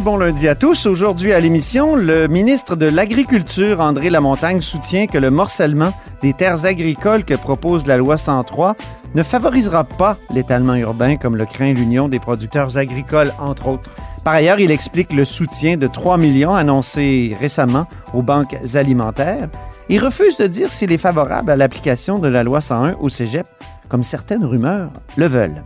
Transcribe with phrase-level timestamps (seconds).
[0.00, 0.86] Bon lundi à tous.
[0.86, 6.64] Aujourd'hui à l'émission, le ministre de l'Agriculture, André Lamontagne, soutient que le morcellement des terres
[6.64, 8.74] agricoles que propose la loi 103
[9.14, 13.90] ne favorisera pas l'étalement urbain comme le craint l'Union des producteurs agricoles, entre autres.
[14.24, 19.50] Par ailleurs, il explique le soutien de 3 millions annoncé récemment aux banques alimentaires.
[19.90, 23.46] Il refuse de dire s'il est favorable à l'application de la loi 101 au cégep,
[23.88, 25.62] comme certaines rumeurs le veulent.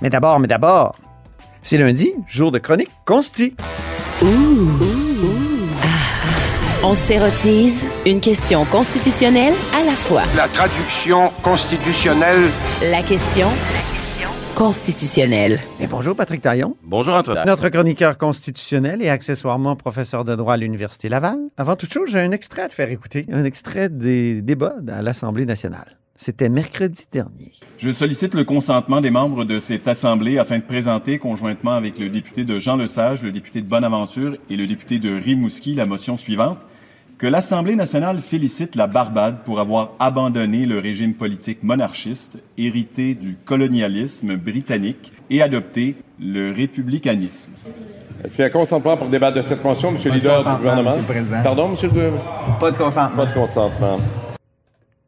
[0.00, 0.94] Mais d'abord, mais d'abord,
[1.66, 3.56] c'est lundi, jour de chronique consti.
[6.84, 10.22] On s'érotise une question constitutionnelle à la fois.
[10.36, 12.48] La traduction constitutionnelle
[12.82, 13.48] La question
[14.54, 15.58] constitutionnelle.
[15.80, 17.44] Et bonjour Patrick Taillon, Bonjour Antoine.
[17.44, 21.36] notre chroniqueur constitutionnel et accessoirement professeur de droit à l'Université Laval.
[21.56, 25.02] Avant toute chose, j'ai un extrait à te faire écouter, un extrait des débats à
[25.02, 25.98] l'Assemblée nationale.
[26.16, 27.52] C'était mercredi dernier.
[27.78, 32.08] Je sollicite le consentement des membres de cette Assemblée afin de présenter, conjointement avec le
[32.08, 36.16] député de Jean Lesage, le député de Bonaventure et le député de Rimouski, la motion
[36.16, 36.58] suivante,
[37.18, 43.36] que l'Assemblée nationale félicite la Barbade pour avoir abandonné le régime politique monarchiste, hérité du
[43.44, 47.50] colonialisme britannique, et adopté le républicanisme.
[48.24, 49.96] Est-ce qu'il y a un consentement pour débattre de cette motion, M.
[50.04, 50.90] le leader du gouvernement?
[50.90, 51.42] Monsieur le Président.
[51.42, 51.90] Pardon, M.
[51.94, 52.12] le...
[52.58, 53.16] Pas de consentement.
[53.16, 54.00] Pas de consentement.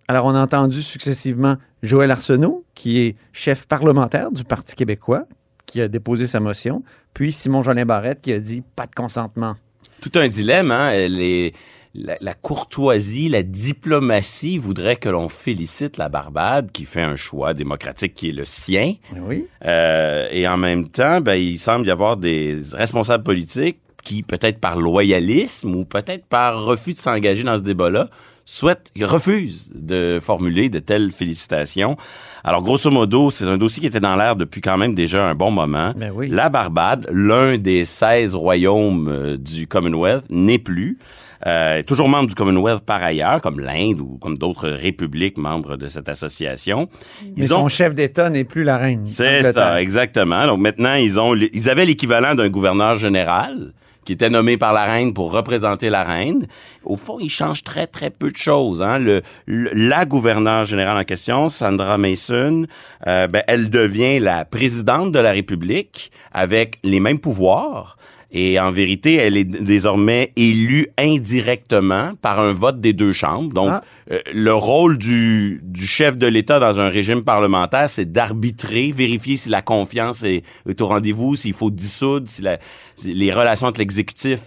[0.09, 5.25] Alors, on a entendu successivement Joël Arsenault, qui est chef parlementaire du Parti québécois,
[5.67, 9.55] qui a déposé sa motion, puis Simon-Jolin Barrette, qui a dit pas de consentement.
[10.01, 10.91] Tout un dilemme, hein?
[11.09, 11.53] Les-
[11.95, 17.55] la, la courtoisie, la diplomatie voudrait que l'on félicite la Barbade qui fait un choix
[17.55, 18.95] démocratique qui est le sien.
[19.17, 19.47] Oui.
[19.65, 24.61] Euh, et en même temps, ben, il semble y avoir des responsables politiques qui, peut-être
[24.61, 28.09] par loyalisme ou peut-être par refus de s'engager dans ce débat-là,
[28.49, 31.99] souhaitent, refusent de formuler de telles félicitations.
[32.43, 35.35] Alors, grosso modo, c'est un dossier qui était dans l'air depuis quand même déjà un
[35.35, 35.93] bon moment.
[35.95, 36.29] Ben oui.
[36.29, 40.99] La Barbade, l'un des 16 royaumes euh, du Commonwealth, n'est plus.
[41.47, 45.87] Euh, toujours membre du Commonwealth par ailleurs, comme l'Inde ou comme d'autres républiques membres de
[45.87, 46.89] cette association.
[47.37, 49.03] Mais son chef d'État n'est plus la reine.
[49.07, 50.47] C'est ça, exactement.
[50.47, 53.73] Donc maintenant, ils ont, ils avaient l'équivalent d'un gouverneur général
[54.05, 56.47] qui était nommé par la reine pour représenter la reine.
[56.83, 58.81] Au fond, il change très très peu de choses.
[58.83, 58.99] Hein.
[58.99, 62.65] Le, le- la gouverneure générale en question, Sandra Mason,
[63.07, 67.99] euh, ben, elle devient la présidente de la République avec les mêmes pouvoirs.
[68.31, 73.53] Et en vérité, elle est désormais élue indirectement par un vote des deux chambres.
[73.55, 73.83] Donc, Ah.
[74.13, 79.37] euh, le rôle du, du chef de l'État dans un régime parlementaire, c'est d'arbitrer, vérifier
[79.37, 82.59] si la confiance est, est au rendez-vous, s'il faut dissoudre, si, la-
[82.97, 84.41] si les relations entre l'exécutif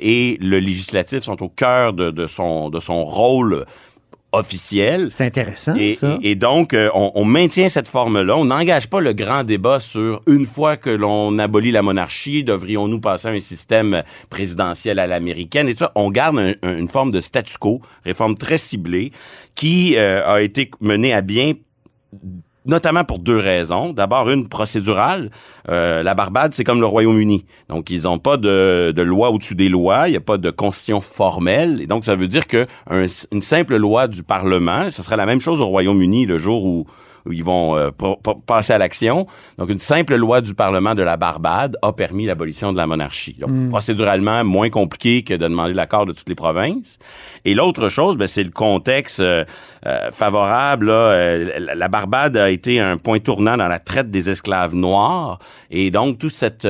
[0.00, 3.64] et le législatif sont au cœur de, de son, de son rôle
[4.32, 5.08] officiel.
[5.10, 6.18] C'est intéressant, Et, ça.
[6.22, 8.36] et- et donc, euh, on, on maintient cette forme-là.
[8.36, 13.00] On n'engage pas le grand débat sur une fois que l'on abolit la monarchie, devrions-nous
[13.00, 15.92] passer à un système présidentiel à l'américaine et tout ça.
[15.94, 19.12] On garde un- un- une forme de statu quo, réforme très ciblée,
[19.54, 21.54] qui euh, a été menée à bien
[22.68, 23.92] notamment pour deux raisons.
[23.92, 25.30] D'abord, une procédurale.
[25.68, 27.44] Euh, la Barbade, c'est comme le Royaume-Uni.
[27.68, 30.06] Donc, ils n'ont pas de, loi au-dessus des lois.
[30.08, 31.80] Il n'y a pas de constitution formelle.
[31.80, 35.26] Et donc, ça veut dire que un- une simple loi du Parlement, ça serait la
[35.26, 36.86] même chose au Royaume-Uni le jour où
[37.30, 37.90] ils vont euh,
[38.46, 39.26] passer à l'action.
[39.58, 43.36] Donc, une simple loi du Parlement de la Barbade a permis l'abolition de la monarchie.
[43.38, 46.98] Donc, procéduralement, moins compliqué que de demander l'accord de toutes les provinces.
[47.44, 49.44] Et l'autre chose, ben, c'est le contexte euh,
[49.86, 50.86] euh, favorable.
[50.86, 50.92] là.
[50.92, 55.38] Euh, la- Barbade a été un point tournant dans la traite des esclaves noirs.
[55.70, 56.68] Et donc, toute cette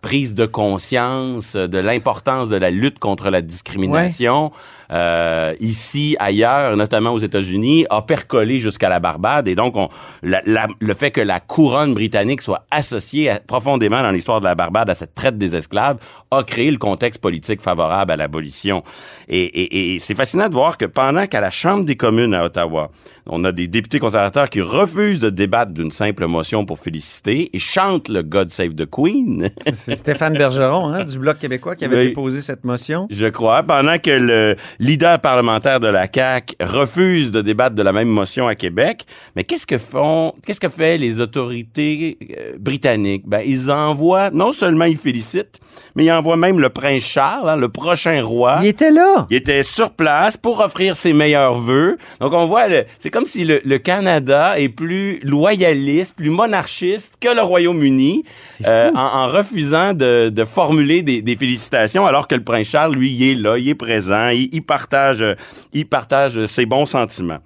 [0.00, 4.52] prise de conscience de l'importance de la lutte contre la discrimination,
[4.92, 9.48] euh, ici, ailleurs, notamment aux États-Unis, a percolé jusqu'à la Barbade.
[9.48, 9.88] Et donc, on,
[10.22, 14.46] la- la- le fait que la couronne britannique soit associée à- profondément dans l'histoire de
[14.46, 15.98] la Barbade à cette traite des esclaves
[16.30, 18.82] a créé le contexte politique favorable à l'abolition.
[19.28, 22.44] Et, et- et c'est fascinant de voir que pendant qu'à la Chambre des communes à
[22.44, 22.90] Ottawa,
[23.26, 27.58] on a des députés conservateurs qui refusent de débattre d'une simple motion pour féliciter et
[27.58, 29.48] chantent le God Save the Queen.
[29.72, 33.06] C'est Stéphane Bergeron, hein, du Bloc québécois, qui avait déposé cette motion.
[33.10, 37.92] Je crois, pendant que le leader parlementaire de la CAQ refuse de débattre de la
[37.92, 39.04] même motion à Québec.
[39.36, 43.24] Mais qu'est-ce que font, qu'est-ce que fait les autorités euh, britanniques?
[43.26, 45.60] Ben, ils envoient, non seulement ils félicitent,
[45.94, 48.58] mais ils envoient même le prince Charles, hein, le prochain roi.
[48.62, 49.26] Il était là.
[49.30, 51.98] Il était sur place pour offrir ses meilleurs vœux.
[52.20, 52.66] Donc, on voit,
[52.98, 58.24] c'est comme si le, le Canada est plus loyaliste, plus monarchiste que le Royaume-Uni,
[58.66, 62.94] euh, en, en refusant de, de formuler des, des félicitations, alors que le prince Charles,
[62.94, 65.24] lui, il est là, il est présent, il, il partage,
[65.72, 67.38] il partage ses bons sentiments.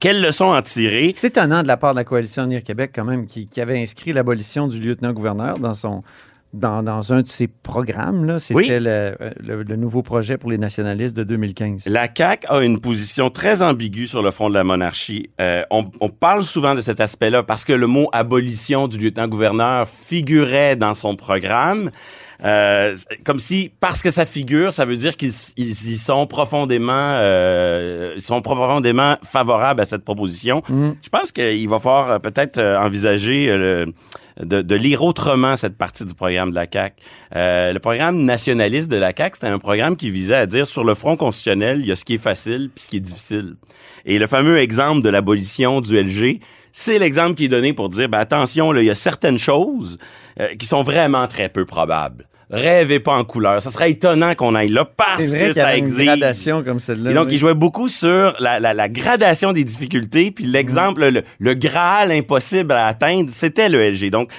[0.00, 1.12] Quelle leçon en tirer?
[1.16, 3.80] C'est étonnant de la part de la coalition Avenir Québec, quand même, qui, qui avait
[3.80, 6.02] inscrit l'abolition du lieutenant-gouverneur dans son.
[6.54, 8.68] Dans, dans un de ses programmes, là, c'était Oui.
[8.70, 11.82] le, le- le nouveau projet pour les nationalistes de 2015.
[11.84, 15.28] La CAQ a une position très ambiguë sur le front de la monarchie.
[15.38, 19.86] Euh, on, on parle souvent de cet aspect-là parce que le mot abolition du lieutenant-gouverneur
[19.86, 21.90] figurait dans son programme.
[22.44, 22.94] Euh,
[23.24, 28.12] comme si, parce que ça figure, ça veut dire qu'ils ils, ils sont profondément, euh,
[28.16, 30.62] ils sont profondément favorables à cette proposition.
[30.68, 33.92] Je pense qu'il va falloir euh, peut-être euh, envisager le-
[34.40, 36.96] de, de lire autrement cette partie du programme de la CAQ.
[37.34, 40.84] Euh, le programme nationaliste de la CAQ, c'était un programme qui visait à dire sur
[40.84, 43.54] le front constitutionnel, il y a ce qui est facile puis ce qui est difficile.
[44.04, 46.40] Et le fameux exemple de l'abolition du LG,
[46.72, 49.98] c'est l'exemple qui est donné pour dire, ben attention, là, il y a certaines choses
[50.40, 52.26] euh, qui sont vraiment très peu probables.
[52.50, 53.60] Rêvez pas en couleur.
[53.60, 56.06] Ça serait étonnant qu'on aille là parce vrai que y ça avait une exige.
[56.06, 57.10] gradation comme celle-là.
[57.10, 57.34] Et donc, oui.
[57.34, 62.12] il jouait beaucoup sur la, la- la gradation des difficultés, puis l'exemple, le, le graal
[62.12, 64.10] impossible à atteindre, c'était le LG.
[64.10, 64.30] Donc,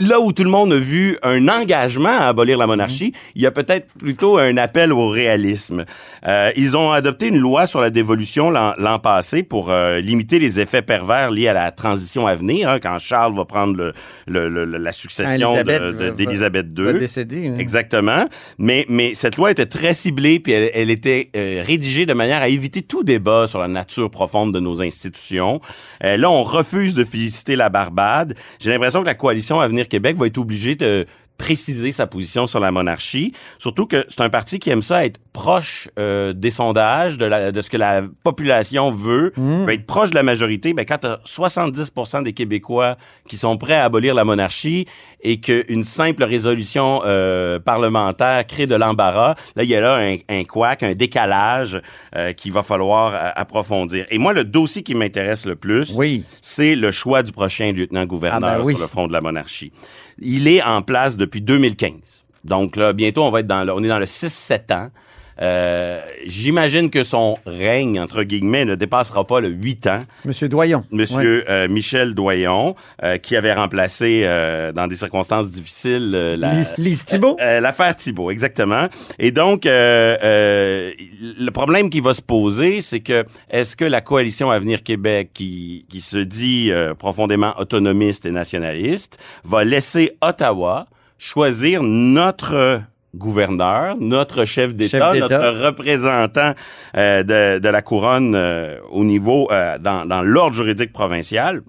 [0.00, 3.46] là où tout le monde a vu un engagement à abolir la monarchie, il y
[3.46, 5.84] a peut-être plutôt un appel au réalisme.
[6.26, 10.60] Euh, ils ont adopté une loi sur la dévolution l'an passé pour euh, limiter les
[10.60, 13.92] effets pervers liés à la transition à venir, hein, quand Charles va prendre le,
[14.26, 16.98] le- le- la succession va- d'Élisabeth va II.
[17.00, 17.56] décéder, hein.
[17.58, 18.26] Exactement.
[18.58, 22.42] Mais, mais cette loi était très ciblée, puis elle, elle était euh, rédigée de manière
[22.42, 25.60] à éviter tout débat sur la nature profonde de nos institutions.
[26.04, 28.34] Euh, là, on refuse de féliciter la Barbade.
[28.60, 31.06] J'ai l'impression que la coalition Avenir Québec va être obligée de
[31.38, 33.32] préciser sa position sur la monarchie.
[33.58, 37.52] Surtout que c'est un parti qui aime ça être proche euh, des sondages, de, la,
[37.52, 40.74] de ce que la population veut, veut être proche de la majorité.
[40.74, 41.92] Ben, quand tu 70
[42.24, 42.96] des Québécois
[43.28, 44.86] qui sont prêts à abolir la monarchie
[45.22, 50.16] et qu'une simple résolution euh, parlementaire crée de l'embarras, là, il y a là un,
[50.28, 51.80] un couac, un décalage
[52.16, 54.06] euh, qu'il va falloir euh, approfondir.
[54.10, 56.24] Et moi, le dossier qui m'intéresse le plus, Oui.
[56.42, 58.72] c'est le choix du prochain lieutenant-gouverneur Ah ben oui.
[58.74, 59.72] sur le front de la monarchie.
[60.20, 62.24] Il est en place depuis 2015.
[62.44, 64.90] Donc là, bientôt, on va être dans le, on est dans le 6-7 ans.
[65.40, 70.04] Euh, J'imagine que son règne, entre guillemets, ne dépassera pas le 8 ans.
[70.24, 70.84] Monsieur Doyon.
[70.90, 77.04] Monsieur euh, Michel Doyon, euh, qui avait remplacé euh, dans des circonstances difficiles la, Lise,
[77.04, 77.36] Thibault?
[77.40, 78.88] euh, L'affaire Thibault, exactement.
[79.18, 80.92] Et donc, euh, euh,
[81.38, 85.86] le problème qui va se poser, c'est que est-ce que la coalition Avenir Québec, qui,
[85.88, 90.86] qui se dit euh, profondément autonomiste et nationaliste, va laisser Ottawa
[91.18, 92.80] choisir notre
[93.18, 96.54] gouverneur, notre chef d'État, notre représentant
[96.96, 101.60] euh, de, de la couronne euh, au niveau, euh, dans, dans l'ordre juridique provincial.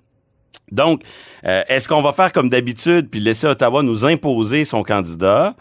[0.71, 1.01] Donc,
[1.45, 5.55] euh, est-ce qu'on va faire comme d'habitude puis laisser Ottawa nous imposer son candidat?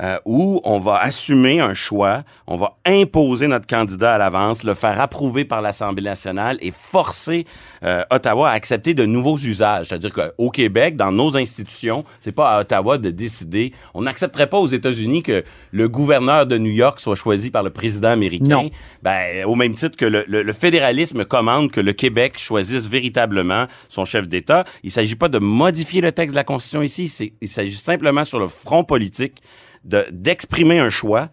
[0.00, 4.74] Euh, ou on va assumer un choix, on va imposer notre candidat à l'avance, le
[4.74, 7.46] faire approuver par l'Assemblée nationale et forcer
[7.84, 9.86] euh, Ottawa à accepter de nouveaux usages.
[9.86, 13.72] C'est-à-dire qu'au Québec, dans nos institutions, c'est pas à Ottawa de décider.
[13.94, 17.70] On n'accepterait pas aux États-Unis que le gouverneur de New York soit choisi par le
[17.70, 18.44] président américain.
[18.64, 18.70] Non.
[19.02, 23.66] Ben, au même titre que le, le- le fédéralisme commande que le Québec choisisse véritablement
[23.88, 24.64] son chef d'État.
[24.82, 27.32] Il s'agit pas de modifier le texte de la Constitution ici.
[27.40, 29.40] Il s'agit simplement sur le front politique
[29.84, 31.28] de- d'exprimer un choix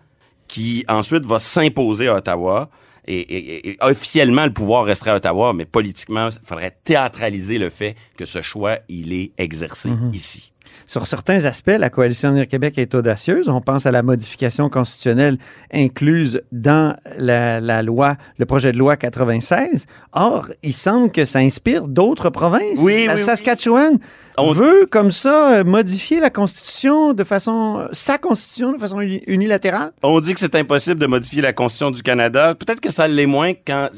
[0.48, 2.70] qui ensuite va s'imposer à Ottawa.
[3.08, 7.70] Et, et- et officiellement, le pouvoir resterait à Ottawa, mais politiquement, il faudrait théâtraliser le
[7.72, 10.52] fait que ce choix, il est exercé ici.
[10.88, 13.50] Sur certains aspects, la coalition Avenir Québec est audacieuse.
[13.50, 15.38] On pense à la modification constitutionnelle
[15.74, 19.86] incluse dans la, la loi, le projet de loi 96.
[20.14, 22.80] Or, il semble que ça inspire d'autres provinces.
[22.82, 24.00] Oui, la oui, oui.
[24.38, 29.92] On- veut, comme ça, modifier la constitution de façon, sa constitution de façon uni- unilatérale?
[30.04, 32.56] On dit que c'est impossible de modifier la Constitution du Canada.
[32.56, 33.90] Peut-être que ça l'est moins quand.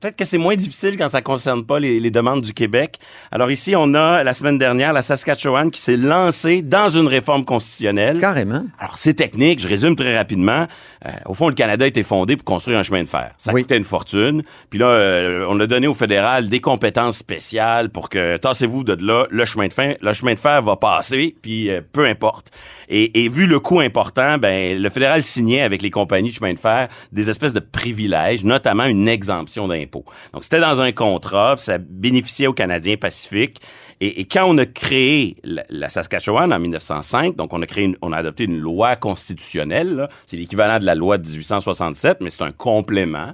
[0.00, 2.98] Peut-être que c'est moins difficile quand ça concerne pas les, les demandes du Québec.
[3.30, 7.44] Alors ici, on a la semaine dernière la Saskatchewan qui s'est lancé dans une réforme
[7.44, 8.18] constitutionnelle.
[8.20, 8.64] Carrément.
[8.78, 10.66] Alors, c'est technique, je résume très rapidement.
[11.06, 13.30] Euh, au fond, le Canada a été fondé pour construire un chemin de fer.
[13.38, 13.62] Ça Oui.
[13.62, 14.42] coûtait une fortune.
[14.70, 18.96] Puis là, euh, on a donné au fédéral des compétences spéciales pour que, tassez-vous de
[19.04, 22.50] là, le chemin de fer, le chemin de fer va passer, puis euh, peu importe.
[22.88, 26.52] Et, et vu le coût important, ben, le fédéral signait avec les compagnies de chemin
[26.52, 30.04] de fer des espèces de privilèges, notamment une exemption d'impôt.
[30.32, 33.58] Donc, c'était dans un contrat, ça bénéficiait aux Canadiens Pacifiques.
[34.00, 37.84] Et, et quand on a créé la, la Saskatchewan en 1905, donc on a créé,
[37.84, 40.08] une- on a adopté une loi constitutionnelle.
[40.26, 43.32] C'est l'équivalent de la loi de 1867, mais c'est un complément.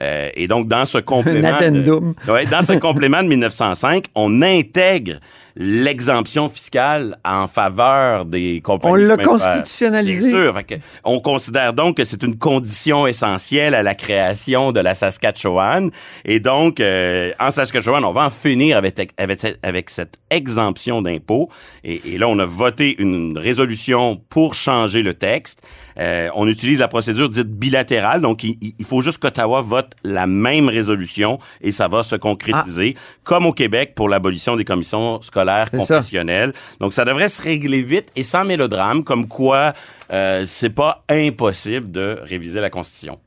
[0.00, 1.48] Euh, et donc dans ce complément,
[1.82, 2.00] de.
[2.32, 5.14] Ouais, dans ce complément de 1905, on intègre
[5.56, 8.92] l'exemption fiscale en faveur des compagnies.
[8.92, 10.28] On l'a constitutionnalisé.
[10.30, 10.54] Bien sûr.
[10.54, 10.74] Fait que
[11.04, 15.90] on considère donc que c'est une condition essentielle à la création de la Saskatchewan.
[16.24, 21.02] Et donc, euh, en Saskatchewan, on va en finir avec, avec, cette- avec cette exemption
[21.02, 21.48] d'impôt.
[21.84, 25.62] Et, et là, on a voté une résolution pour changer le texte.
[25.98, 28.20] Euh, on utilise la procédure dite bilatérale.
[28.20, 32.94] Donc, il, il faut juste qu'Ottawa vote la même résolution et ça va se concrétiser,
[33.24, 35.47] comme au Québec pour l'abolition des commissions scolaires
[35.84, 36.00] Ça.
[36.80, 39.72] Donc, ça devrait se régler vite et sans mélodrame, comme quoi
[40.12, 43.18] euh, c'est pas impossible de réviser la Constitution.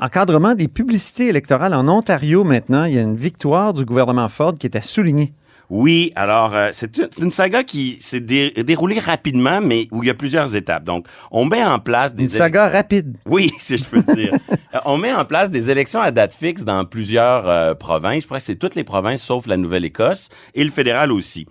[0.00, 4.54] Encadrement des publicités électorales en Ontario maintenant, il y a une victoire du gouvernement Ford
[4.58, 5.34] qui est à souligner.
[5.70, 10.10] Oui, alors euh, c'est une, saga qui s'est dé- déroulée rapidement, mais où il y
[10.10, 10.82] a plusieurs étapes.
[10.82, 13.16] Donc, on met en place des Une saga rapide.
[13.24, 14.32] Oui, si je peux dire.
[14.74, 18.22] Euh, on met en place des élections à date fixe dans plusieurs euh, provinces.
[18.22, 21.46] Je crois que c'est toutes les provinces sauf la Nouvelle-Écosse et le fédéral aussi.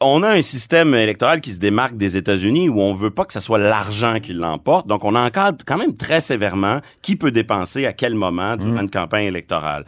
[0.00, 3.32] On a un système électoral qui se démarque des États-Unis où on veut pas que
[3.32, 4.86] ce soit l'argent qui l'emporte.
[4.86, 8.90] Donc, on encadre quand même très sévèrement qui peut dépenser à quel moment durant une
[8.90, 9.84] campagne électorale.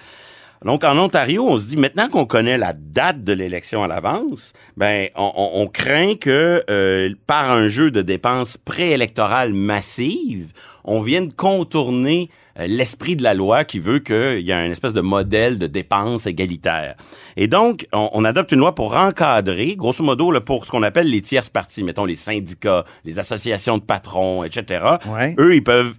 [0.64, 4.52] Donc, en Ontario, on se dit, maintenant qu'on connaît la date de l'élection à l'avance,
[4.76, 10.52] ben, on, craint que, euh, par un jeu de dépenses préélectorales massives,
[10.88, 14.94] on vienne contourner euh, l'esprit de la loi qui veut qu'il y ait un espèce
[14.94, 16.96] de modèle de dépenses égalitaire.
[17.36, 20.82] Et donc, on, on adopte une loi pour encadrer, grosso modo, là, pour ce qu'on
[20.82, 24.84] appelle les tierces parties, mettons les syndicats, les associations de patrons, etc.
[25.06, 25.36] Ouais.
[25.38, 25.94] Eux, ils peuvent,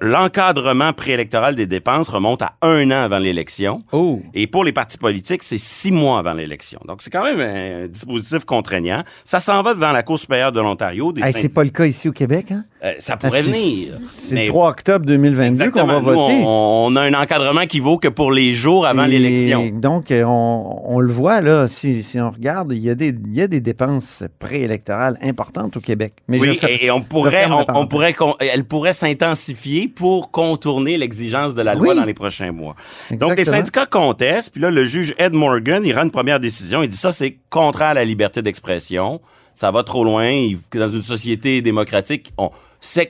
[0.00, 3.80] l'encadrement préélectoral des dépenses remonte à un an avant l'élection.
[3.92, 4.20] Oh.
[4.34, 6.80] Et pour les partis politiques, c'est six mois avant l'élection.
[6.86, 9.04] Donc, c'est quand même un dispositif contraignant.
[9.24, 11.14] Ça s'en va devant la Cour supérieure de l'Ontario.
[11.22, 12.64] Hey, c'est pas le cas ici au Québec, hein?
[12.84, 13.94] Euh, ça pourrait venir.
[14.36, 15.98] C'est le 3 octobre 2022 qu'on va.
[16.00, 16.42] Nous, voter.
[16.44, 19.70] on, on a un encadrement qui vaut que pour les jours avant l'élection.
[19.72, 23.08] Donc, euh, on, on le voit, là, si, si on regarde, il y, a des,
[23.08, 26.14] il y a des dépenses préélectorales importantes au Québec.
[26.28, 31.62] Mais Oui, et, et on pourrait, on, pourrait, elle pourrait s'intensifier pour contourner l'exigence de
[31.62, 31.96] la loi Oui.
[31.96, 32.74] dans les prochains mois.
[33.10, 36.82] Donc, les syndicats contestent, puis là, le juge Ed Morgan, il rend une première décision.
[36.82, 39.20] Il dit ça, c'est contraire à la liberté d'expression.
[39.54, 40.28] Ça va trop loin.
[40.28, 42.50] Il- dans une société démocratique, on,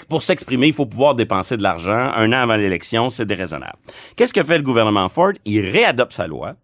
[0.09, 2.13] pour s'exprimer, il faut pouvoir dépenser de l'argent.
[2.15, 3.79] Un an avant l'élection, c'est déraisonnable.
[4.17, 5.33] Qu'est-ce que fait le gouvernement Ford?
[5.45, 6.55] Il réadopte sa loi.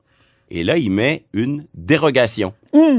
[0.50, 2.55] Et là, il met une dérogation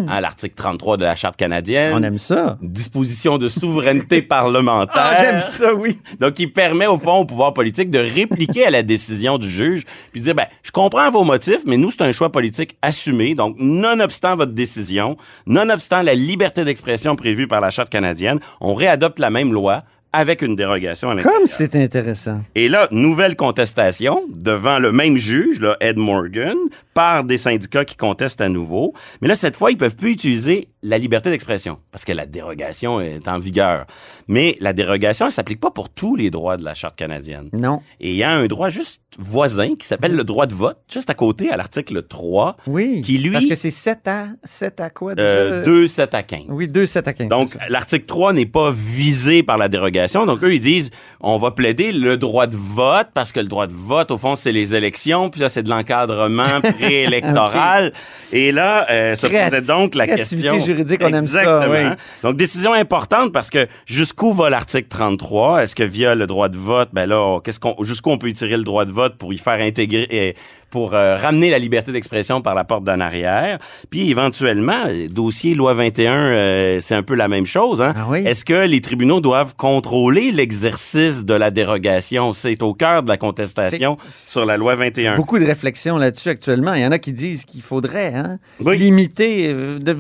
[0.08, 1.94] à l'article 33 de la Charte canadienne.
[1.96, 2.58] On aime ça.
[2.62, 5.16] Disposition de souveraineté parlementaire.
[5.18, 6.00] Ah, j'aime ça, oui.
[6.20, 9.84] Donc, il permet au fond au pouvoir politique de répliquer à la décision du juge,
[10.12, 13.34] puis dire, ben, je comprends vos motifs, mais nous, c'est un choix politique assumé.
[13.34, 19.18] Donc, nonobstant votre décision, nonobstant la liberté d'expression prévue par la Charte canadienne, on réadopte
[19.18, 21.22] la même loi avec une dérogation à.
[21.22, 22.42] Comme c'est intéressant.
[22.56, 26.58] Et là, nouvelle contestation devant le même juge, là, Ed Morgan,
[27.00, 28.94] par des syndicats qui contestent à nouveau.
[29.22, 33.00] Mais là, cette fois, ils peuvent plus utiliser la liberté d'expression parce que la dérogation
[33.00, 33.86] est en vigueur.
[34.28, 37.50] Mais la dérogation, elle s'applique pas pour tous les droits de la Charte canadienne.
[37.54, 37.82] Non.
[38.02, 41.10] Et il y a un droit juste voisin qui s'appelle le droit de vote, juste
[41.10, 43.02] à côté, à l'article 3, Oui.
[43.02, 45.14] Qui, lui- Parce que c'est 7 à, 7 à quoi?
[45.18, 46.42] euh, 2, 7 à 15.
[46.50, 47.28] Oui, 2, 7 à 15.
[47.30, 50.26] Donc, l'article 3 n'est pas visé par la dérogation.
[50.26, 50.90] Donc, eux, ils disent,
[51.22, 54.36] on va plaider le droit de vote parce que le droit de vote, au fond,
[54.36, 55.30] c'est les élections.
[55.30, 57.92] Puis là, c'est de l'encadrement préélectoral.
[58.32, 60.60] Et là, euh, Créati- posait donc la question.
[60.60, 61.90] juridique, on aime ça, Exactement.
[61.92, 61.96] oui.
[62.24, 65.64] Donc, décision importante parce que jusqu'où va l'article 33?
[65.64, 68.58] Est-ce que via le droit de vote, ben là, qu'est-ce qu'on, jusqu'où on peut tirer
[68.58, 70.32] le droit de vote pour y faire intégrer, euh,
[70.70, 73.58] pour euh, ramener la liberté d'expression par la porte d'en arrière?
[73.90, 77.82] Puis, éventuellement, dossier loi 21, euh, c'est un peu la même chose.
[77.82, 77.96] Hein?
[77.98, 78.20] Ah oui?
[78.28, 82.34] Est-ce que les tribunaux doivent contrôler l'exercice de la dérogation?
[82.34, 85.16] C'est au cœur de la contestation sur la loi 21.
[85.16, 86.76] Beaucoup de réflexions là-dessus actuellement.
[86.80, 88.78] Il y en a qui disent qu'il faudrait hein, Oui.
[88.78, 89.96] limiter, euh, de-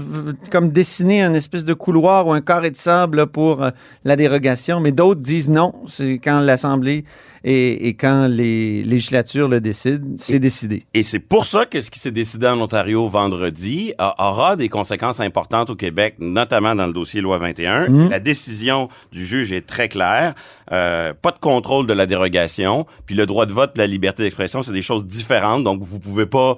[0.51, 3.69] comme dessiner un espèce de couloir ou un carré de sable pour euh,
[4.03, 7.03] la dérogation, mais d'autres disent non, c'est quand l'Assemblée
[7.43, 10.85] et, et quand les législatures le décident, c'est décidé.
[10.93, 14.67] Et c'est pour ça que ce qui s'est décidé en Ontario vendredi a- aura des
[14.67, 17.87] conséquences importantes au Québec, notamment dans le dossier Loi 21.
[17.89, 18.09] Mhm.
[18.09, 20.33] La décision du juge est très claire.
[20.71, 22.85] Euh, pas de contrôle de la dérogation.
[23.05, 25.63] Puis le droit de vote la liberté d'expression, c'est des choses différentes.
[25.63, 26.57] Donc, vous pouvez pas,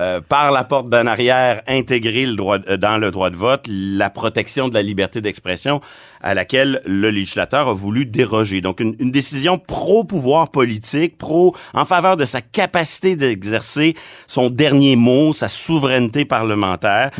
[0.00, 3.66] euh, par la porte d'en arrière, intégrer le droit, euh, dans le droit de vote
[3.68, 5.80] la protection de la liberté d'expression
[6.20, 8.60] à laquelle le législateur a voulu déroger.
[8.60, 13.94] Donc, une, une décision pro-pouvoir politique, pro, en faveur de sa capacité d'exercer
[14.26, 17.10] son dernier mot, sa souveraineté parlementaire,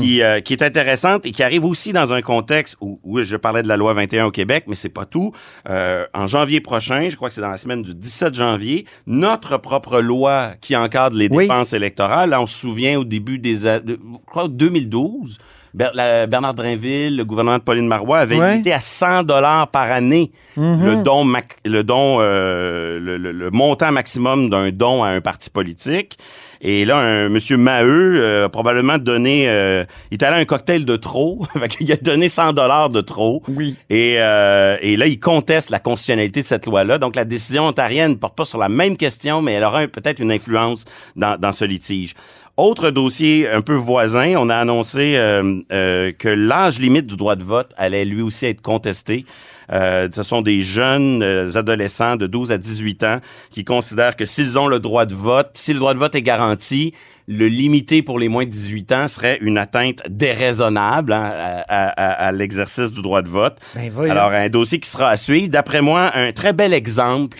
[0.00, 3.36] qui, euh, qui est intéressante et qui arrive aussi dans un contexte où, où je
[3.36, 5.32] parlais de la loi 21 au Québec, mais c'est pas tout.
[5.68, 9.56] Euh, en janvier prochain, je crois que c'est dans la semaine du 17 janvier, notre
[9.58, 11.44] propre loi qui encadre les Oui.
[11.44, 15.38] dépenses électorales, là, on se souvient au début des de, je crois 2012,
[15.74, 18.50] Ber- la- Bernard Drinville, le gouvernement de Pauline Marois avait Ouais.
[18.52, 20.84] limité à 100 dollars par année Mhm.
[20.84, 25.20] le don, mac- le don, euh, le, le- le montant maximum d'un don à un
[25.20, 26.16] parti politique.
[26.60, 30.44] Et là, un monsieur Maheu euh, a probablement donné, euh, il est allé à un
[30.44, 33.42] cocktail de trop, qu'il a donné 100 dollars de trop.
[33.48, 33.76] Oui.
[33.90, 36.98] Et, euh, et là, il conteste la constitutionnalité de cette loi-là.
[36.98, 40.20] Donc, la décision ontarienne ne porte pas sur la même question, mais elle aura peut-être
[40.20, 40.84] une influence
[41.16, 42.14] dans, dans ce litige.
[42.58, 47.36] Autre dossier un peu voisin, on a annoncé euh, euh, que l'âge limite du droit
[47.36, 49.24] de vote allait lui aussi être contesté.
[49.70, 53.18] Euh, ce sont des jeunes euh, adolescents de 12 à 18 ans
[53.50, 56.22] qui considèrent que s'ils ont le droit de vote, si le droit de vote est
[56.22, 56.94] garanti,
[57.28, 61.30] le limiter pour les moins de 18 ans serait une atteinte déraisonnable hein,
[61.68, 63.56] à, à- à- l'exercice du droit de vote.
[63.76, 64.10] Ben.
[64.10, 65.48] Alors, un dossier qui sera à suivre.
[65.48, 67.38] D'après moi, un très bel exemple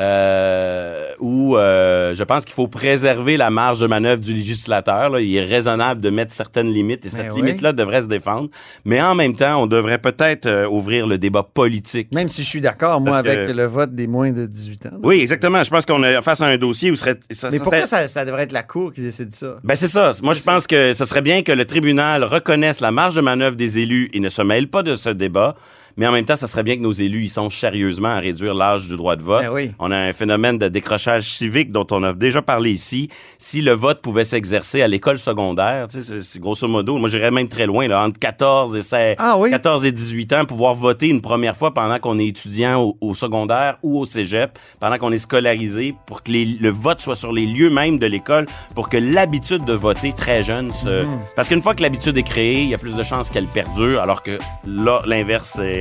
[0.00, 5.10] euh, où euh, je pense qu'il faut préserver la marge de manœuvre du législateur.
[5.10, 5.20] là.
[5.20, 7.42] Il est raisonnable de mettre certaines limites et Ben cette oui.
[7.42, 8.48] limite-là devrait se défendre.
[8.84, 12.12] Mais en même temps, on devrait peut-être euh, ouvrir le débat politique.
[12.14, 14.90] Même si je suis d'accord, moi, que- avec le vote des moins de 18 ans.
[14.92, 14.98] là.
[15.02, 15.62] Oui, exactement.
[15.62, 17.18] Je pense qu'on est face à un dossier où serait...
[17.30, 19.56] Ça, Mais ça pourquoi serait- ça, ça devrait être la Cour qui décide ça?
[19.62, 20.12] Ben c'est ça.
[20.22, 23.56] Moi, je pense que ce serait bien que le tribunal reconnaisse la marge de manœuvre
[23.56, 25.54] des élus et ne se mêle pas de ce débat.
[25.96, 28.54] Mais en même temps, ça serait bien que nos élus y songent sérieusement à réduire
[28.54, 29.42] l'âge du droit de vote.
[29.42, 29.70] Ben oui.
[29.78, 33.08] On a un phénomène de décrochage civique dont on a déjà parlé ici.
[33.38, 37.48] Si le vote pouvait s'exercer à l'école secondaire, tu sais, grosso modo, moi j'irais même
[37.48, 39.50] très loin, là, entre 14 et 16, Ah oui?
[39.50, 43.14] 14 et 18 ans, pouvoir voter une première fois pendant qu'on est étudiant au, au
[43.14, 47.32] secondaire ou au cégep, pendant qu'on est scolarisé, pour que les- le vote soit sur
[47.32, 51.04] les lieux même de l'école, pour que l'habitude de voter très jeune se...
[51.04, 51.18] Mhm.
[51.36, 54.00] Parce qu'une fois que l'habitude est créée, il y a plus de chances qu'elle perdure,
[54.00, 55.79] alors que là, l'inverse est,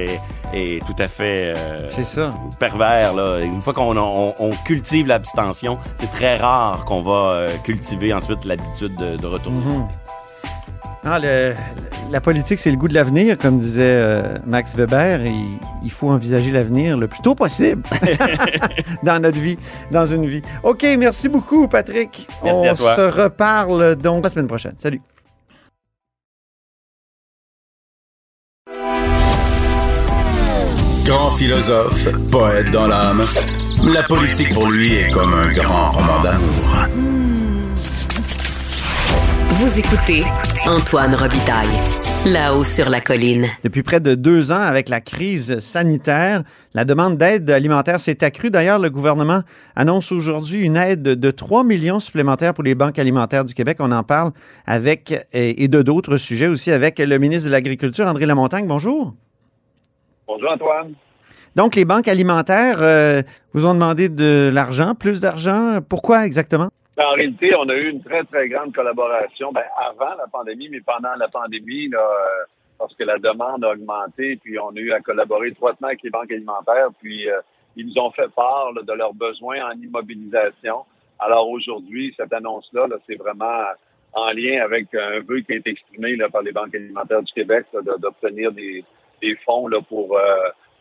[0.54, 1.54] est tout à fait...
[1.56, 2.32] euh, C'est ça.
[2.60, 3.14] pervers.
[3.14, 3.40] Là.
[3.42, 8.46] Une fois qu'on on, on cultive l'abstention, c'est très rare qu'on va euh, cultiver ensuite
[8.46, 9.60] l'habitude de, de retourner.
[9.60, 9.86] Mhm.
[11.06, 11.54] Ah, le-
[12.12, 15.22] la politique, c'est le goût de l'avenir, comme disait euh, Max Weber.
[15.26, 15.32] et
[15.84, 17.84] il faut envisager l'avenir le plus tôt possible
[19.04, 19.58] dans notre vie,
[19.92, 20.42] dans une vie.
[20.64, 22.28] OK, merci beaucoup, Patrick.
[22.44, 22.96] Merci On à toi.
[22.96, 24.74] se reparle donc la semaine prochaine.
[24.80, 25.02] Salut.
[31.10, 33.26] Grand philosophe, poète dans l'âme,
[33.92, 36.86] la politique pour lui est comme un grand roman d'amour.
[39.54, 40.24] Vous écoutez
[40.68, 41.68] Antoine Robitaille,
[42.28, 43.48] là-haut sur la colline.
[43.64, 46.44] Depuis près de deux ans, avec la crise sanitaire,
[46.76, 48.52] la demande d'aide alimentaire s'est accrue.
[48.52, 49.42] D'ailleurs, le gouvernement
[49.76, 53.78] annonce aujourd'hui une aide de 3 millions supplémentaires pour les banques alimentaires du Québec.
[53.80, 54.32] On en parle
[54.68, 58.68] avec, et et de d'autres sujets aussi, avec le ministre de l'Agriculture, André Lamontagne.
[58.68, 59.16] Bonjour.
[60.30, 60.94] Bonjour Antoine.
[61.56, 65.80] Donc, les banques alimentaires euh, vous ont demandé de l'argent, plus d'argent.
[65.82, 66.68] Pourquoi exactement?
[67.00, 70.82] En réalité, on a eu une très, très grande collaboration ben, avant la pandémie, mais
[70.82, 72.46] pendant la pandémie, là, euh,
[72.78, 76.12] parce que la demande a augmenté, puis on a eu à collaborer étroitement avec les
[76.12, 77.42] banques alimentaires, puis euh,
[77.76, 80.86] ils nous ont fait part là, de leurs besoins en immobilisation.
[81.18, 83.64] Alors aujourd'hui, cette annonce-là, là, c'est vraiment
[84.14, 87.34] en lien avec un vœu qui a été exprimé là, par les banques alimentaires du
[87.34, 88.84] Québec d'obtenir des,
[89.22, 90.24] des fonds là, pour euh,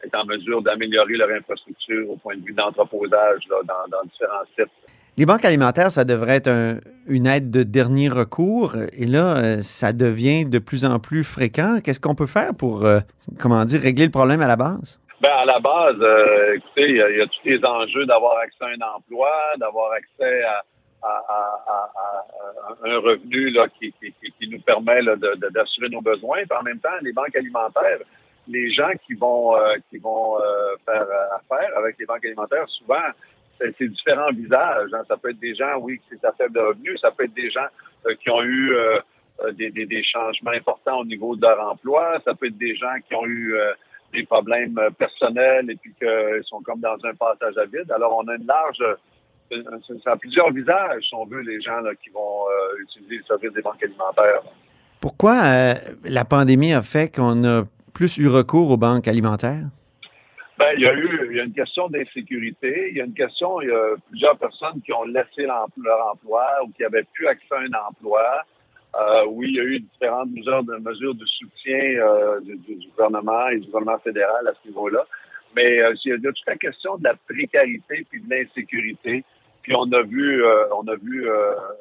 [0.05, 4.45] être en mesure d'améliorer leur infrastructure au point de vue d'entreposage là, dans, dans différents
[4.57, 4.71] sites.
[5.17, 8.77] Les banques alimentaires, ça devrait être un- une aide de dernier recours.
[8.97, 11.79] Et là, euh, ça devient de plus en plus fréquent.
[11.83, 13.01] Qu'est-ce qu'on peut faire pour, euh,
[13.41, 15.01] comment dire, régler le problème à la base?
[15.21, 18.07] Ben, à la base, euh, écoutez, il y, a- il y a tous les enjeux
[18.07, 20.63] d'avoir accès à un emploi, d'avoir accès à,
[21.03, 25.17] à- à- à- à- à un revenu là, qui, qui- qui- qui nous permet là,
[25.17, 26.39] de- de- d'assurer nos besoins.
[26.49, 27.99] Puis en même temps, les banques alimentaires,
[28.49, 32.69] les gens qui vont euh, qui vont euh, faire euh, affaire avec les banques alimentaires,
[32.69, 32.97] souvent,
[33.59, 34.91] c'est différents visages.
[34.95, 35.03] hein.
[35.09, 36.97] Ça peut être des gens, oui, qui sont à faible revenu.
[36.99, 37.67] Ça peut être des gens
[38.23, 38.73] qui ont eu
[39.53, 42.21] des, changements importants au niveau de leur emploi.
[42.25, 43.57] Ça peut être des gens qui ont eu
[44.13, 47.91] des problèmes personnels et puis qu'ils sont comme dans un passage à vide.
[47.91, 48.79] Alors, on a une large...
[50.21, 52.45] plusieurs visages, si on veut, les gens qui vont
[52.81, 54.43] utiliser le service des banques alimentaires.
[55.01, 55.35] Pourquoi
[56.05, 57.65] la pandémie a fait qu'on a
[57.99, 59.67] plus eu recours aux banques alimentaires?
[60.57, 62.91] Ben, il y a eu il y a une question d'insécurité.
[62.91, 66.47] Il y a une question, il y a plusieurs personnes qui ont laissé leur emploi
[66.65, 68.23] ou qui avaient plus accès à un emploi.
[68.95, 70.63] Euh, oui, il y a eu différentes mesures
[71.15, 75.05] de, soutien euh, du, gouvernement et du gouvernement fédéral à ce niveau-là.
[75.57, 79.25] Mais euh, il y a toute la question de la précarité puis de l'insécurité.
[79.63, 81.29] Puis on a vu, on a vu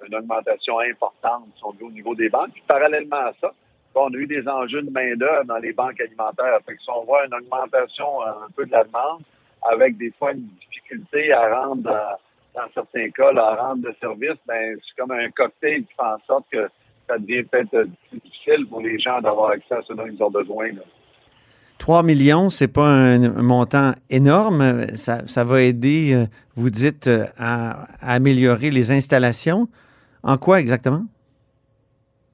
[0.08, 2.54] une augmentation importante au niveau des banques.
[2.54, 3.54] Puis parallèlement à ça,
[4.00, 6.60] on a eu des enjeux de main-d'œuvre dans les banques alimentaires.
[6.66, 9.22] Fait que si on voit une augmentation euh, un peu de la demande,
[9.70, 12.16] avec des fois une difficulté à rendre, euh,
[12.56, 16.02] dans certains cas, là, à rendre le service, ben c'est comme un cocktail qui fait
[16.02, 16.70] en sorte que
[17.08, 20.32] ça devient peut-être euh, difficile pour les gens d'avoir accès à ce dont ils ont
[20.32, 20.68] besoin.
[20.68, 20.82] là.
[21.80, 24.88] 3 millions, c'est pas un, montant énorme.
[24.96, 27.08] Ça, va aider, vous dites,
[27.38, 29.68] à améliorer les installations.
[30.24, 31.06] En quoi exactement?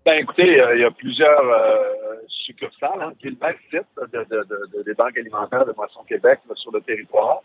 [0.06, 4.06] Ben écoutez, euh, il y a plusieurs euh, succursales, hein, qui le même site de,
[4.24, 7.42] de- de- de- des banques alimentaires de Moisson Québec là, sur le territoire.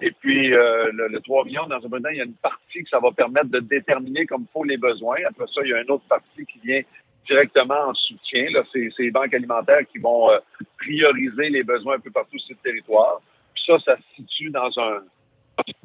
[0.00, 2.82] Et puis euh, le, le 3 millions, dans un moment, il y a une partie
[2.84, 5.16] que ça va permettre de déterminer comme faut les besoins.
[5.26, 6.82] Après ça, il y a une autre partie qui vient
[7.26, 8.46] directement en soutien.
[8.50, 10.38] Là, c'est, c'est les banques alimentaires qui vont euh,
[10.76, 13.22] prioriser les besoins un peu partout sur le territoire.
[13.54, 14.98] Puis ça, ça se situe dans un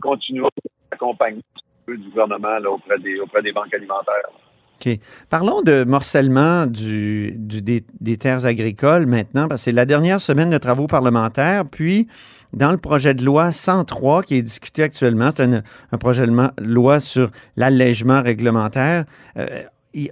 [0.02, 0.50] continuum
[0.92, 1.42] d'accompagnement
[1.88, 4.30] du gouvernement là, auprès, des, auprès des banques alimentaires.
[5.30, 10.50] Parlons de morcellement du, du- des, terres agricoles maintenant, parce que c'est la dernière semaine
[10.50, 11.66] de travaux parlementaires.
[11.66, 12.08] Puis,
[12.54, 15.44] dans le projet de loi 103 qui est discuté actuellement, c'est
[15.92, 19.06] un, projet de loi sur l'allègement réglementaire.
[19.38, 19.64] euh,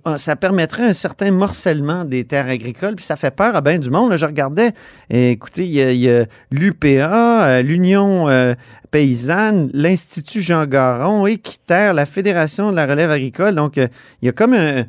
[0.04, 3.78] ah, ça permettrait un certain morcellement des terres agricoles, puis ça fait peur à bien
[3.80, 4.10] du monde.
[4.12, 4.18] là.
[4.18, 4.72] je regardais,
[5.10, 8.56] et écoutez, il y a, l'UPA, euh, l'Union euh,
[8.92, 13.54] paysanne, l'Institut Jean Garon, Équiterre, la Fédération de la relève agricole.
[13.56, 13.88] Donc, euh,
[14.22, 14.86] il y a comme un-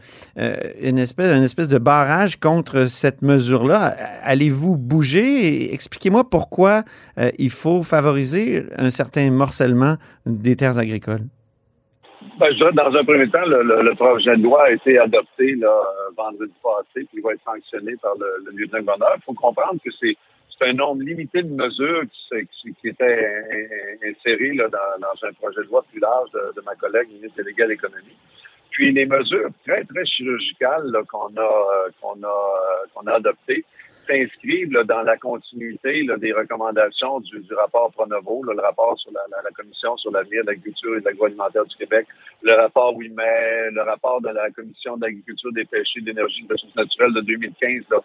[0.81, 3.97] une, espèce, une espèce de barrage contre cette mesure-là.
[4.23, 5.73] Allez-vous bouger?
[5.75, 6.85] Expliquez-moi pourquoi
[7.39, 11.25] il faut favoriser un certain morcellement des terres agricoles.
[12.39, 15.55] Ben, je dans un premier temps, le, le- le projet de loi a été adopté
[15.55, 19.15] là, euh, vendredi passé, puis il va être sanctionné par le, le lieutenant-gouverneur.
[19.17, 20.17] Il faut comprendre que c'est
[20.61, 22.03] un nombre limité de mesures
[22.63, 24.69] qui, qui, étaient in- in- insérées dans,
[25.01, 28.17] dans un projet de loi plus large de, de ma collègue ministre déléguée à l'économie.
[28.71, 33.65] Puis les mesures très, très chirurgicales qu'on a, euh, qu'on a, euh, qu'on a adoptées
[34.07, 38.99] s'inscrivent là, dans la continuité là, des recommandations du, du rapport Pronovo, là, le rapport
[38.99, 42.07] sur la, la, la Commission sur l'avenir de l'agriculture et de l'agroalimentaire du Québec,
[42.43, 46.47] le rapport WIMET, le rapport de la Commission de l'agriculture, des pêchers, de l'énergie et
[46.47, 47.99] des ressources naturelles de 2015 là,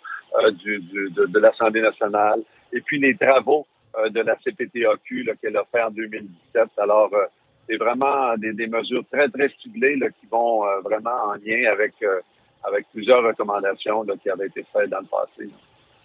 [0.43, 2.41] euh, du, du- de, de l'Assemblée nationale,
[2.73, 3.65] et puis les travaux
[3.97, 6.63] euh, de la CPTAQ qu'elle a fait en 2017.
[6.77, 7.25] Alors, euh,
[7.69, 11.93] c'est vraiment des, des mesures très, très ciblées qui vont euh, vraiment en lien avec,
[12.03, 12.19] euh,
[12.63, 15.49] avec plusieurs recommandations là, qui avaient été faites dans le passé.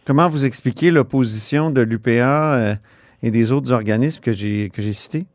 [0.06, 2.74] Comment vous expliquez l'opposition de l'UPA euh,
[3.24, 5.26] et des autres organismes que j'ai cités?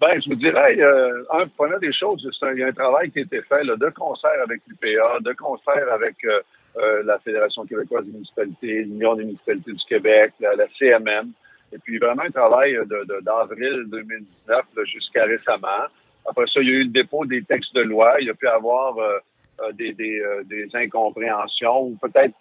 [0.00, 3.40] Ben, je vous dirais, euh, des choses, il y a un travail qui a été
[3.42, 6.40] fait de concert avec l'UPA, de concert avec euh,
[6.76, 11.32] euh, la Fédération québécoise des municipalités, l'Union des municipalités du Québec, la, CMM,
[11.72, 15.86] et puis vraiment un travail de, de- d'avril 2019 là, jusqu'à récemment.
[16.28, 18.16] Après ça, il y a eu le dépôt des textes de loi.
[18.20, 19.18] Il y a pu avoir euh,
[19.62, 22.34] euh, des, des, des incompréhensions ou peut-être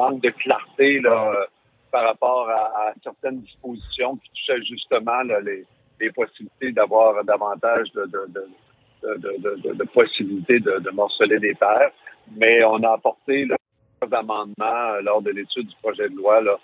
[0.00, 1.16] manque de clarté là,
[1.94, 5.64] par rapport à, à certaines dispositions qui touchaient justement là, les,
[6.00, 8.42] les possibilités d'avoir davantage de, de, de,
[9.02, 11.92] de, de, de- morceler des terres.
[12.36, 13.56] Mais on a apporté là,
[14.02, 16.56] des amendements euh, lors de l'étude du projet de loi là,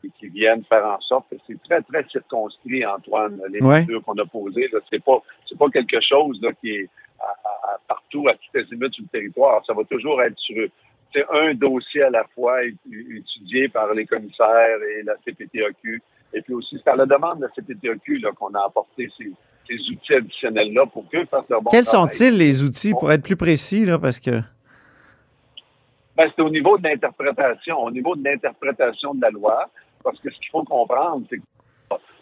[0.00, 3.80] qui, qui viennent faire en sorte que c'est très, très circonscrit, Antoine, les Ouais.
[3.80, 4.68] mesures qu'on a posées.
[4.72, 5.18] Là, c'est pas
[5.58, 6.88] pas quelque chose là, qui est
[7.20, 9.64] à- à- partout, à les limites sur le territoire.
[9.66, 10.68] Ça va toujours être sur
[11.16, 16.02] c'est un dossier à la fois étudié par les commissaires et la CPTAQ.
[16.34, 19.32] Et puis aussi, c'est à la demande de la CPTAQ qu'on a apporté ces,
[19.66, 23.36] ces outils additionnels-là pour qu'eux fassent leur bon Quels sont-ils les outils pour être plus
[23.36, 24.42] précis, là, parce que
[26.16, 29.70] Ben, c'est au niveau de l'interprétation, au niveau de l'interprétation de la loi,
[30.04, 31.40] parce que ce qu'il faut comprendre, c'est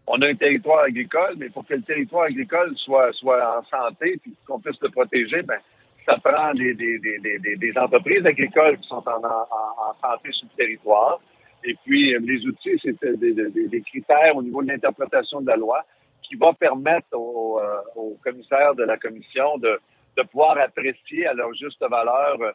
[0.07, 4.21] qu'on a un territoire agricole, mais pour que le territoire agricole soit, soit en santé
[4.23, 5.59] puis qu'on puisse le protéger, ben,
[6.07, 9.47] ça prend des, des, des, des, entreprises agricoles qui sont en, en,
[9.89, 11.21] en santé sur le territoire.
[11.65, 15.83] Et puis, euh, les outils, c'est des, critères au niveau de l'interprétation de la loi
[16.23, 19.79] qui va permettre aux, euh, aux commissaires de la commission de,
[20.17, 22.53] de pouvoir apprécier à leur juste valeur euh,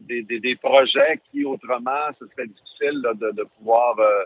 [0.00, 4.24] des projets qui, autrement, ce serait difficile là, de, de pouvoir euh,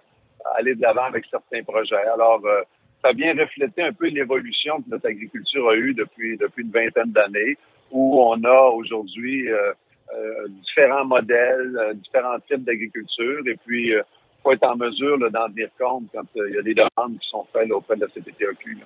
[0.57, 2.07] aller de l'avant avec certains projets.
[2.15, 2.63] Alors, euh,
[3.03, 7.13] ça vient refléter un peu l'évolution que notre agriculture a eue depuis, depuis une vingtaine
[7.13, 7.57] d'années,
[7.91, 9.73] où on a aujourd'hui euh,
[10.15, 14.03] euh, différents modèles, euh, différents types d'agriculture, et puis euh,
[14.43, 17.45] faut être en mesure d'en tenir compte quand il y a des demandes qui sont
[17.53, 18.79] faites auprès de la CPTAQ.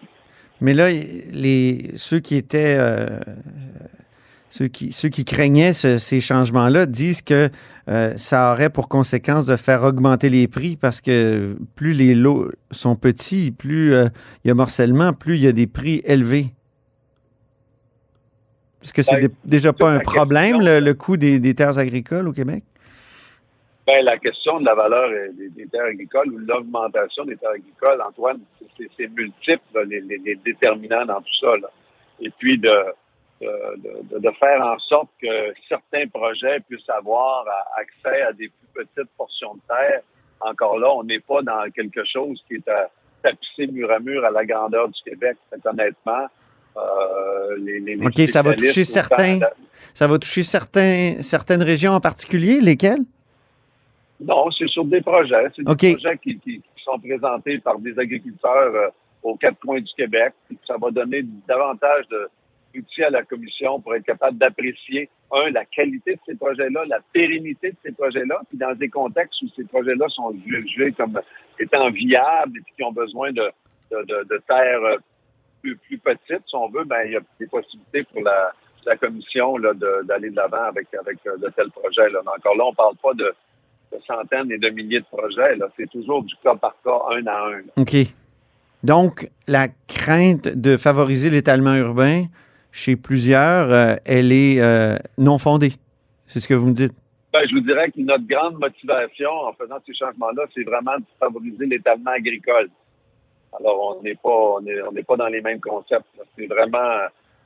[0.60, 2.78] Mais là, les, ceux qui étaient.
[4.48, 7.48] ceux, qui, ceux qui craignaient ce- ces changements-là disent que
[8.16, 12.96] ça aurait pour conséquence de faire augmenter les prix parce que plus les lots sont
[12.96, 16.46] petits, plus il y a morcellement, plus il y a des prix élevés.
[18.82, 21.54] Est-ce que c'est Ben, dé- déjà pas un problème, question, le, le coût des, des
[21.54, 22.64] terres agricoles au Québec?
[23.86, 27.50] Ben, la question de la valeur euh, des, des terres agricoles ou l'augmentation des terres
[27.50, 28.40] agricoles, Antoine,
[28.96, 31.56] c'est- multiple, là, les, les- les déterminants dans tout ça.
[31.56, 31.68] là.
[32.20, 32.70] Et puis de,
[33.40, 33.48] de,
[34.12, 37.44] de- de faire en sorte que certains projets puissent avoir
[37.76, 40.00] accès à des plus petites portions de terre.
[40.40, 42.88] Encore là, on n'est pas dans quelque chose qui est à
[43.22, 45.36] tapisser mur à mur à la grandeur du Québec.
[45.64, 46.26] Honnêtement,
[46.76, 49.40] euh, les, les, OK, ça va toucher certains.
[49.94, 53.00] Ça va toucher certains, certaines régions en particulier, lesquelles?
[54.20, 55.48] Non, c'est sur des projets.
[55.54, 56.00] C'est des OK.
[56.00, 58.88] projets qui, qui- qui sont présentés par des agriculteurs euh,
[59.22, 60.32] aux quatre coins du Québec.
[60.66, 62.04] Ça va donner davantage
[62.74, 66.98] d'outils à la commission pour être capable d'apprécier, un, la qualité de ces projets-là, la
[67.12, 71.20] pérennité de ces projets-là, puis dans des contextes où ces projets-là sont jugés comme
[71.58, 73.50] étant viables et puis qui ont besoin de,
[73.90, 74.98] de, de, de terres
[75.62, 78.52] plus, plus petites, si on veut, ben il y a des possibilités pour la,
[78.86, 82.10] la commission d'aller de l'avant avec, avec euh, de tels projets.
[82.10, 82.20] Là.
[82.24, 83.32] Mais encore là, on parle pas de,
[83.92, 85.56] de centaines et de milliers de projets.
[85.56, 85.68] Là.
[85.76, 87.56] C'est toujours du cas par cas, un à un.
[87.58, 87.72] là.
[87.76, 87.94] OK.
[88.82, 92.24] Donc, la crainte de favoriser l'étalement urbain
[92.72, 95.74] chez plusieurs, euh, elle est euh, non fondée.
[96.26, 96.94] C'est ce que vous me dites.
[97.32, 101.04] Ben, je vous dirais que notre grande motivation en faisant ces changements-là, c'est vraiment de
[101.20, 102.68] favoriser l'étalement agricole.
[103.58, 106.06] Alors, on n'est pas, on est- on pas dans les mêmes concepts.
[106.38, 106.78] C'est vraiment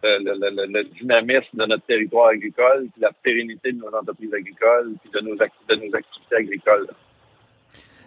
[0.04, 3.88] euh, le, le- le- le dynamisme de notre territoire agricole, puis la pérennité de nos
[3.88, 6.86] entreprises agricoles, puis de nos, acti- de nos activités agricoles.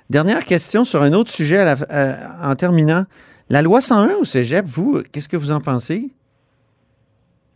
[0.10, 2.16] Dernière question sur un autre sujet à la- euh,
[2.52, 3.04] en terminant.
[3.50, 6.10] La loi 101 au cégep, vous, qu'est-ce que vous en pensez?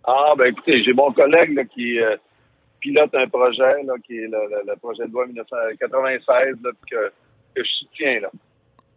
[0.04, 2.18] Ah, ben écoutez, j'ai mon collègue là, qui euh,
[2.80, 7.08] pilote un projet, là, qui est le, projet de loi 1996, là, puis que,
[7.56, 8.20] que je soutiens.
[8.22, 8.30] Là.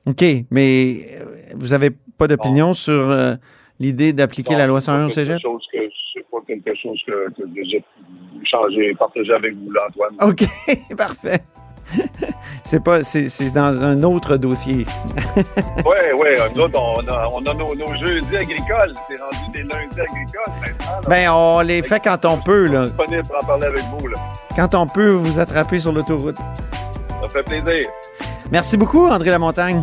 [0.07, 3.35] OK, mais euh, vous n'avez pas d'opinion sur euh,
[3.81, 5.39] l'idée d'appliquer la loi c'est pas 101 au cégep?
[6.15, 7.85] C'est pas quelque chose que, que j'ai
[8.51, 10.15] changé, partagé avec vous, là, Antoine.
[10.31, 10.47] OK,
[10.97, 11.41] parfait.
[12.65, 14.87] c'est pas, c'est, c'est dans un autre dossier.
[15.85, 18.95] Oui, oui, nous autres, on a, on a nos, nos jeudis agricoles.
[19.09, 21.01] C'est rendu des lundis agricoles maintenant.
[21.03, 21.09] là.
[21.09, 22.87] Ben, on les fait quand on peut, là.
[22.87, 24.09] disponible pour en parler avec vous.
[24.09, 24.17] Là.
[24.57, 26.37] Quand on peut vous attraper sur l'autoroute.
[26.37, 27.89] Ça fait plaisir.
[28.53, 29.83] Merci beaucoup, André Lamontagne.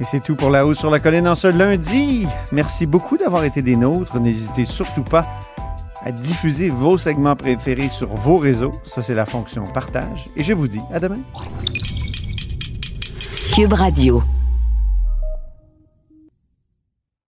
[0.00, 2.26] Et c'est tout pour La Hausse sur la Colline en ce lundi.
[2.52, 4.18] Merci beaucoup d'avoir été des nôtres.
[4.18, 5.26] N'hésitez surtout pas
[6.04, 8.72] à diffuser vos segments préférés sur vos réseaux.
[8.84, 10.26] Ça, c'est la fonction partage.
[10.36, 11.18] Et je vous dis à demain.
[13.54, 14.22] Cube Radio.